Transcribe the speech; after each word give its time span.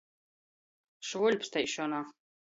Švuļpsteišona. 1.09 2.01